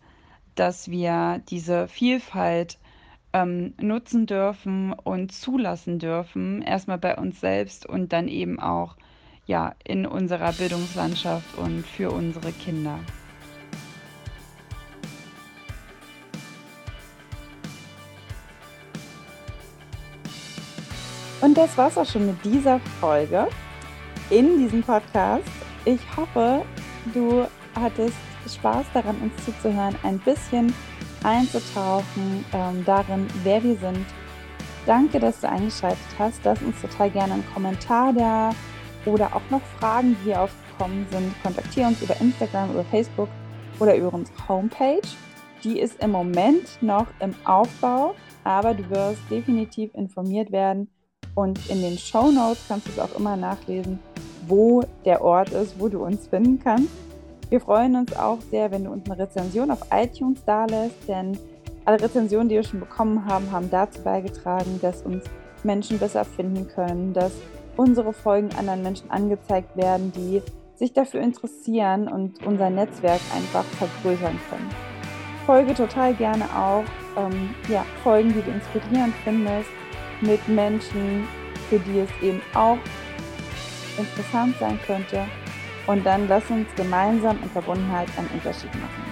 dass 0.56 0.90
wir 0.90 1.42
diese 1.50 1.88
Vielfalt 1.88 2.80
ähm, 3.34 3.74
nutzen 3.82 4.26
dürfen 4.26 4.94
und 4.94 5.32
zulassen 5.32 6.00
dürfen, 6.00 6.62
erstmal 6.62 7.00
bei 7.00 7.18
uns 7.18 7.40
selbst 7.40 7.86
und 7.86 8.14
dann 8.14 8.28
eben 8.28 8.60
auch 8.60 8.96
ja, 9.46 9.76
in 9.84 10.06
unserer 10.06 10.54
Bildungslandschaft 10.54 11.56
und 11.56 11.88
für 11.88 12.12
unsere 12.12 12.54
Kinder. 12.54 13.00
Und 21.44 21.58
das 21.58 21.78
war's 21.78 21.98
auch 21.98 22.06
schon 22.06 22.28
mit 22.28 22.46
dieser 22.46 22.80
Folge 23.02 23.50
in 24.30 24.60
diesem 24.60 24.82
Podcast. 24.82 25.44
Ich 25.84 26.00
hoffe, 26.16 26.62
du 27.14 27.46
hattest 27.76 28.16
Spaß 28.48 28.86
daran, 28.94 29.18
uns 29.18 29.34
zuzuhören, 29.44 29.94
ein 30.04 30.20
bisschen 30.20 30.74
einzutauchen 31.22 32.46
ähm, 32.54 32.86
darin, 32.86 33.28
wer 33.44 33.62
wir 33.62 33.76
sind. 33.76 34.06
Danke, 34.86 35.20
dass 35.20 35.42
du 35.42 35.50
eingeschaltet 35.50 36.00
hast. 36.18 36.40
Lass 36.46 36.62
uns 36.62 36.80
total 36.80 37.10
gerne 37.10 37.34
einen 37.34 37.54
Kommentar 37.54 38.14
da 38.14 38.52
oder 39.06 39.36
auch 39.36 39.50
noch 39.50 39.62
Fragen, 39.82 40.16
die 40.22 40.30
hier 40.30 40.44
aufgekommen 40.44 41.06
sind. 41.12 41.34
Kontaktiere 41.44 41.88
uns 41.88 42.02
über 42.02 42.16
Instagram, 42.22 42.72
über 42.72 42.86
Facebook 42.86 43.28
oder 43.82 43.98
über 43.98 44.14
unsere 44.14 44.48
Homepage. 44.48 45.02
Die 45.66 45.82
ist 45.82 46.02
im 46.02 46.12
Moment 46.12 46.82
noch 46.82 47.08
im 47.20 47.36
Aufbau, 47.44 48.16
aber 48.46 48.74
du 48.74 48.90
wirst 48.90 49.20
definitiv 49.30 49.94
informiert 49.94 50.54
werden. 50.54 50.88
Und 51.36 51.70
in 51.70 51.82
den 51.82 51.98
Show 51.98 52.32
Notes 52.32 52.64
kannst 52.68 52.88
du 52.88 52.92
es 52.92 53.00
auch 53.00 53.16
immer 53.18 53.36
nachlesen, 53.36 54.00
wo 54.48 54.84
der 55.06 55.24
Ort 55.24 55.50
ist, 55.50 55.80
wo 55.80 55.88
du 55.88 56.04
uns 56.04 56.28
finden 56.28 56.60
kannst. 56.60 56.90
Wir 57.50 57.60
freuen 57.60 57.96
uns 57.96 58.16
auch 58.16 58.40
sehr, 58.52 58.72
wenn 58.72 58.86
du 58.86 58.92
uns 58.92 59.10
eine 59.10 59.20
Rezension 59.20 59.72
auf 59.72 59.80
iTunes 59.92 60.44
dalässt, 60.46 61.08
denn 61.08 61.38
alle 61.86 62.02
Rezensionen, 62.02 62.50
die 62.50 62.56
wir 62.56 62.64
schon 62.64 62.80
bekommen 62.80 63.26
haben, 63.26 63.52
haben 63.52 63.70
dazu 63.70 64.02
beigetragen, 64.02 64.80
dass 64.82 65.02
uns 65.02 65.24
Menschen 65.64 66.00
besser 66.00 66.26
finden 66.26 66.68
können, 66.68 67.14
dass 67.14 67.34
unsere 67.78 68.14
Folgen 68.14 68.50
anderen 68.58 68.84
Menschen 68.84 69.10
angezeigt 69.12 69.76
werden, 69.76 70.12
die 70.16 70.42
sich 70.76 70.94
dafür 70.94 71.22
interessieren 71.22 72.08
und 72.08 72.46
unser 72.46 72.70
Netzwerk 72.70 73.22
einfach 73.36 73.64
vergrößern 73.64 74.40
können. 74.50 74.70
Folge 75.46 75.74
total 75.74 76.14
gerne 76.14 76.46
auch 76.46 76.84
ähm, 77.18 77.50
ja, 77.68 77.86
Folgen, 78.04 78.30
die 78.34 78.42
du 78.42 78.52
inspirierend 78.52 79.14
findest, 79.24 79.70
mit 80.24 80.48
Menschen, 80.48 81.28
für 81.70 81.80
die 81.80 82.00
es 82.00 82.10
eben 82.22 82.42
auch 82.54 82.78
interessant 83.98 84.56
sein 84.60 84.80
könnte 84.86 85.26
und 85.88 86.06
dann 86.06 86.28
lass 86.28 86.50
uns 86.50 86.68
gemeinsam 86.76 87.38
in 87.44 87.50
Verbundenheit 87.50 88.08
einen 88.18 88.30
Unterschied 88.30 88.74
machen. 88.76 89.04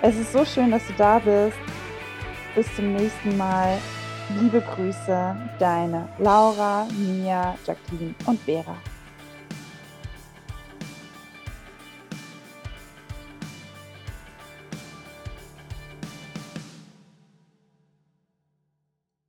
Es 0.00 0.16
ist 0.16 0.32
so 0.32 0.44
schön, 0.44 0.70
dass 0.70 0.86
du 0.86 0.92
da 0.94 1.18
bist. 1.18 1.56
Bis 2.54 2.74
zum 2.74 2.92
nächsten 2.94 3.36
Mal. 3.36 3.78
Liebe 4.40 4.60
Grüße, 4.60 5.36
deine 5.58 6.08
Laura, 6.18 6.86
Mia, 6.96 7.56
Jacqueline 7.64 8.14
und 8.26 8.40
Vera. 8.40 8.76